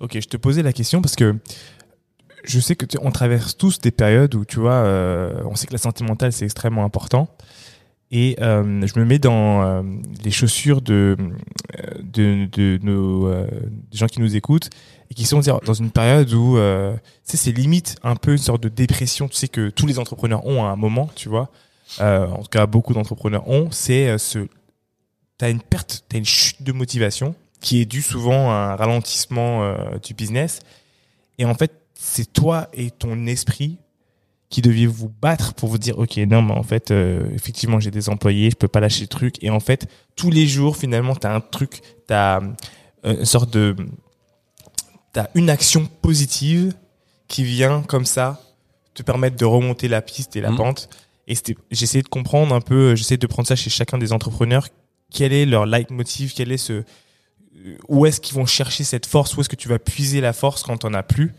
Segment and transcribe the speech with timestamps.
[0.00, 1.36] Ok, je te posais la question parce que
[2.44, 5.72] je sais que on traverse tous des périodes où tu vois, euh, on sait que
[5.72, 7.28] la santé mentale c'est extrêmement important.
[8.10, 9.82] Et euh, je me mets dans euh,
[10.22, 11.16] les chaussures de,
[12.00, 14.70] de, nos des gens qui nous écoutent
[15.10, 18.62] et qui sont dans une période où tu sais, c'est limite un peu une sorte
[18.62, 19.26] de dépression.
[19.26, 21.50] Tu sais que tous les entrepreneurs ont à un moment, tu vois.
[22.00, 23.70] En tout cas, beaucoup d'entrepreneurs ont.
[23.72, 24.46] C'est ce,
[25.38, 27.34] t'as une perte, t'as une chute de motivation
[27.64, 30.60] qui est due souvent à un ralentissement euh, du business.
[31.38, 33.78] Et en fait, c'est toi et ton esprit
[34.50, 37.90] qui deviez vous battre pour vous dire ok non mais en fait euh, effectivement j'ai
[37.90, 41.16] des employés je peux pas lâcher le truc et en fait tous les jours finalement
[41.16, 42.40] tu as un truc tu as
[43.02, 43.74] une sorte de
[45.12, 46.74] t'as une action positive
[47.26, 48.40] qui vient comme ça
[48.92, 50.56] te permettre de remonter la piste et la Mhm.
[50.56, 50.88] pente
[51.26, 51.34] et
[51.72, 54.68] j'essayais de comprendre un peu j'essayais de prendre ça chez chacun des entrepreneurs
[55.14, 56.32] quel est leur leitmotiv?
[56.34, 56.84] Quel est ce
[57.88, 59.36] où est-ce qu'ils vont chercher cette force?
[59.36, 61.32] Où est-ce que tu vas puiser la force quand t'en as plus?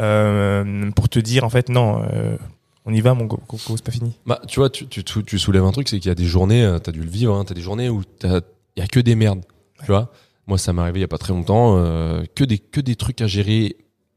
[0.00, 2.36] Euh, pour te dire en fait non euh,
[2.84, 4.12] on y va mon go- coco c'est pas fini.
[4.26, 6.78] Bah, tu vois, tu, tu, soulèves un truc, c'est qu'il y a des journées, euh,
[6.78, 8.40] t'as dû le vivre, hein, t'as des journées où t'as-
[8.76, 9.44] il y a que des merdes,
[9.80, 10.10] tu vois.
[10.46, 12.96] Moi, ça m'est arrivé il y a pas très longtemps, euh, que des que des
[12.96, 13.76] trucs à gérer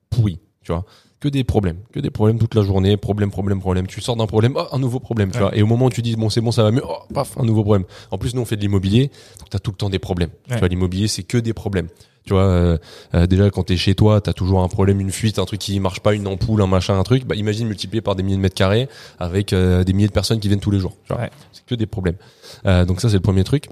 [0.10, 0.86] pourris, tu vois.
[1.20, 3.88] Que des problèmes, que des problèmes toute la journée, problème, problème, problème.
[3.88, 5.44] Tu sors d'un problème, oh, un nouveau problème, tu Ouais.
[5.46, 5.58] vois.
[5.58, 7.44] Et au moment où tu dis bon, c'est bon, ça va mieux, oh, paf, un
[7.44, 7.86] nouveau problème.
[8.12, 10.30] En plus, nous on fait de l'immobilier, donc t'as tout le temps des problèmes.
[10.48, 10.54] Ouais.
[10.54, 11.88] Tu vois, l'immobilier c'est que des problèmes.
[12.24, 12.78] Tu vois, euh,
[13.16, 15.80] euh, déjà quand t'es chez toi, t'as toujours un problème, une fuite, un truc qui
[15.80, 17.26] marche pas, une ampoule, un machin, un truc.
[17.26, 20.40] Bah imagine multiplié par des milliers de mètres carrés avec euh, des milliers de personnes
[20.40, 20.98] qui viennent tous les jours.
[21.10, 21.32] Ouais.
[21.52, 22.18] C'est que des problèmes.
[22.66, 23.70] Donc ça c'est le premier truc.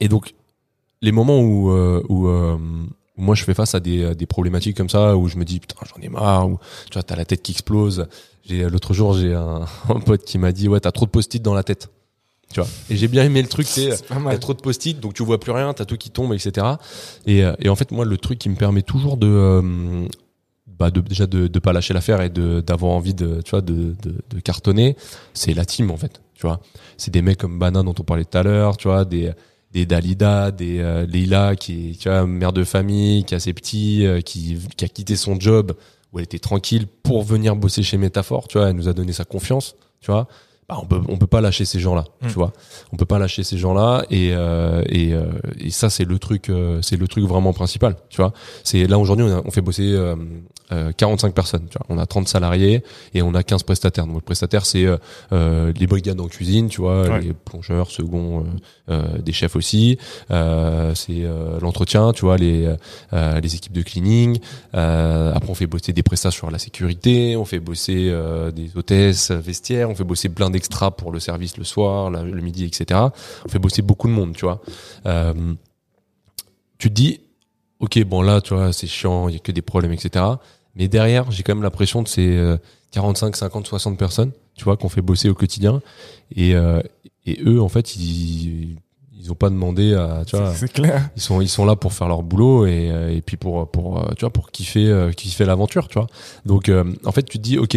[0.00, 0.32] Et donc
[1.02, 1.70] les moments où
[3.20, 5.60] moi je fais face à des, à des problématiques comme ça, où je me dis
[5.60, 8.06] putain j'en ai marre, ou tu vois t'as la tête qui explose.
[8.44, 11.42] J'ai l'autre jour j'ai un, un pote qui m'a dit ouais t'as trop de post-it
[11.42, 11.88] dans la tête.
[12.52, 12.68] Tu vois.
[12.88, 15.38] Et j'ai bien aimé le truc, c'est pas T'as trop de post-it, donc tu vois
[15.38, 16.66] plus rien, t'as tout qui tombe, etc.
[17.24, 20.08] Et, euh, et en fait, moi, le truc qui me permet toujours de, euh,
[20.66, 23.60] bah, de déjà de, de pas lâcher l'affaire et de d'avoir envie de, tu vois,
[23.60, 24.96] de, de, de cartonner,
[25.32, 26.20] c'est la team en fait.
[26.34, 26.60] Tu vois,
[26.96, 29.30] c'est des mecs comme Bana dont on parlait tout à l'heure, tu vois, des
[29.72, 33.52] des Dalida, des euh, Leila qui est, tu vois, mère de famille, qui a ses
[33.52, 35.74] petits, euh, qui, qui a quitté son job
[36.12, 39.12] où elle était tranquille pour venir bosser chez Métaphore, tu vois, elle nous a donné
[39.12, 40.26] sa confiance, tu vois.
[40.68, 42.28] Bah, on peut on peut pas lâcher ces gens-là, Mm.
[42.28, 42.52] tu vois
[42.92, 46.48] on peut pas lâcher ces gens-là et euh, et, euh, et ça c'est le truc
[46.48, 48.32] euh, c'est le truc vraiment principal tu vois
[48.62, 49.96] c'est là aujourd'hui on, on fait bosser
[50.72, 51.86] euh, euh, 45 personnes tu vois.
[51.88, 52.82] On a 30 salariés
[53.14, 54.06] et on a 15 prestataires.
[54.06, 54.96] Donc le prestataire c'est euh,
[55.32, 57.20] euh, les brigades en cuisine tu vois Ouais.
[57.20, 58.44] les plongeurs seconds
[58.88, 59.98] euh, euh, des chefs aussi.
[60.30, 62.72] Euh, c'est euh, l'entretien tu vois les
[63.12, 64.38] euh, les équipes de cleaning.
[64.74, 68.70] Euh, après on fait bosser des prestations sur la sécurité on fait bosser euh, des
[68.76, 72.64] hôtesses vestiaires on fait bosser plein d'extras pour le service le soir la- le midi
[72.64, 73.00] etc
[73.44, 74.60] on fait bosser beaucoup de monde tu vois.
[75.06, 75.54] Euh,
[76.78, 77.20] tu te dis
[77.80, 80.24] ok bon là tu vois c'est chiant il y a que des problèmes etc
[80.80, 82.56] mais derrière j'ai quand même l'impression de ces euh,
[82.92, 85.80] 45 50 60 personnes tu vois qu'on fait bosser au quotidien.
[86.34, 86.80] Et euh,
[87.26, 88.78] et eux en fait ils
[89.18, 91.10] ils ont pas demandé à tu vois clair.
[91.16, 93.98] ils sont ils sont là pour faire leur boulot et, euh, et puis pour pour
[93.98, 96.08] euh, tu vois pour kiffer kiffer l'aventure tu vois.
[96.46, 96.70] Donc
[97.04, 97.76] en fait tu te dis ok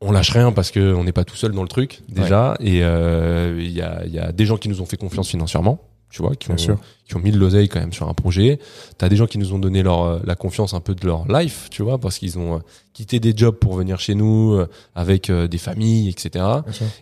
[0.00, 2.56] on lâche rien parce que on n'est pas tout seul dans le truc déjà.
[2.60, 5.28] Et euh, il y a il y a des gens qui nous ont fait confiance
[5.28, 5.80] financièrement
[6.10, 6.78] tu vois qui ont sûr.
[7.06, 8.58] qui ont mis de l'oseille quand même sur un projet
[8.96, 11.28] t'as des gens qui nous ont donné leur euh, la confiance un peu de leur
[11.28, 12.58] life tu vois parce qu'ils ont euh,
[12.94, 16.44] quitté des jobs pour venir chez nous euh, avec des familles etc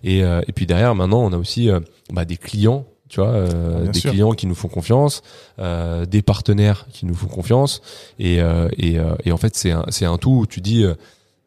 [0.02, 1.68] et, et puis derrière, maintenant, on a aussi
[2.12, 4.10] bah, des clients, tu vois, euh, des sûr.
[4.10, 5.22] clients qui nous font confiance,
[5.58, 7.82] euh, des partenaires qui nous font confiance.
[8.18, 10.84] Et, euh, et, euh, et en fait, c'est un, c'est un tout où tu dis,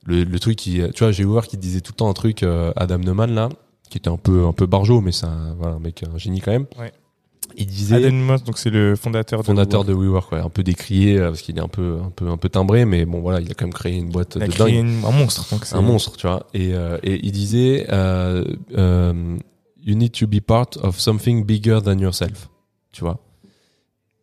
[0.06, 2.44] le, le truc qui, tu vois, j'ai ouvert qui disait tout le temps un truc,
[2.76, 3.50] Adam Neumann, là,
[3.90, 6.42] qui était un peu, un peu barjot, mais c'est un, voilà, un mec, un génie
[6.42, 6.66] quand même.
[6.78, 6.92] Ouais.
[7.62, 9.46] Il disait, Moss donc c'est le fondateur de
[9.84, 9.88] WeWork.
[9.88, 12.38] de WeWork, ouais, un peu décrié, euh, parce qu'il est un peu, un peu, un
[12.38, 14.52] peu timbré, mais bon, voilà, il a quand même créé une boîte il a de
[14.54, 16.48] créé dingue une- un monstre donc un monstre, tu vois.
[16.54, 18.44] Et, euh, et il disait, euh,
[19.86, 22.50] you need to be part of something bigger than yourself,
[22.92, 23.20] tu vois.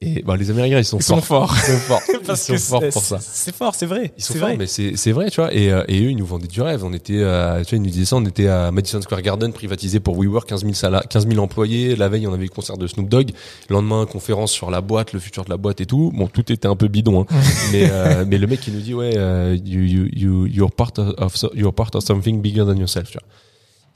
[0.02, 1.54] Et bah, les Américains, ils sont ils sont forts.
[1.56, 2.02] Ils sont forts.
[2.28, 3.18] ils sont forts pour ça.
[3.18, 5.54] c'est fort c'est vrai Ils sont forts, vrai mais c'est vrai, tu vois.
[5.54, 6.84] Et, euh, et eux, ils nous vendaient du rêve.
[6.84, 8.16] On était, à, tu vois, ils nous disaient ça.
[8.16, 11.96] On était à Madison Square Garden, privatisé pour WeWork, 15 000 sala 15 000 employés.
[11.96, 13.30] La veille, on avait le concert de Snoop Dogg.
[13.70, 16.12] Le lendemain, conférence sur la boîte, le futur de la boîte et tout.
[16.14, 17.36] Bon, tout était un peu bidon, hein.
[17.72, 20.92] mais euh, mais le mec, il nous dit ouais, euh, you you you you're part
[20.98, 23.26] of so- you're part of something bigger than yourself, tu vois.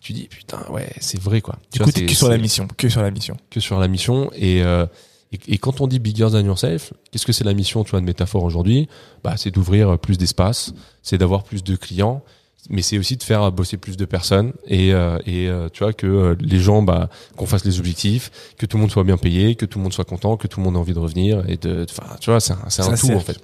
[0.00, 1.56] Tu dis putain, ouais, c'est vrai quoi.
[1.70, 3.79] Tu du vois, coup t'es que sur la mission que sur la mission que sur
[3.79, 4.87] la mission et euh,
[5.32, 8.00] et, et quand on dit bigger than yourself, qu'est-ce que c'est la mission, tu vois,
[8.00, 8.88] de métaphore aujourd'hui?
[9.23, 10.73] Bah, c'est d'ouvrir plus d'espace,
[11.03, 12.23] c'est d'avoir plus de clients,
[12.69, 15.93] mais c'est aussi de faire bosser plus de personnes et euh, et euh, tu vois
[15.93, 19.17] que euh, les gens bah qu'on fasse les objectifs que tout le monde soit bien
[19.17, 21.43] payé que tout le monde soit content que tout le monde ait envie de revenir
[21.49, 23.41] et de enfin tu vois c'est un, c'est un tout en fait